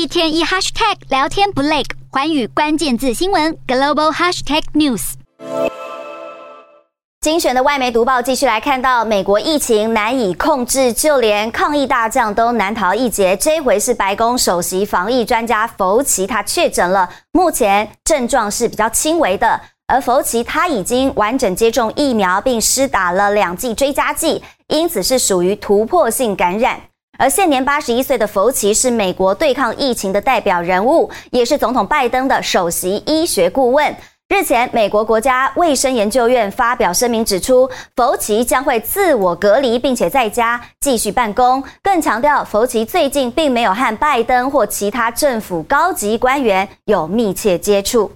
[0.00, 5.12] 一天一 hashtag 聊天不累，环宇关键字新闻 global hashtag news。
[7.20, 13.36] 精选的外媒读报继续来看到，美国疫情难以控制，就连抗疫大将都难逃一劫。
[13.36, 19.60] 这回是白宫首席防疫专家福奇，他确诊了，目前症状是比较轻微的。
[19.86, 26.80] 而福奇他已经完整接种疫苗，并施打了两剂追加剂，因此是属于突破性感染。
[27.20, 33.94] 而现年八十一岁的福奇是美国对抗疫情的代表人物，也是总统拜登的首席医学顾问。
[34.30, 41.62] 日前，美国国家卫生研究院发表声明指出，福奇将会自我隔离，并且在家继续办公。
[41.82, 48.10] 更强调，福奇最近并没有和拜登或其他政府高级官员有密切接触。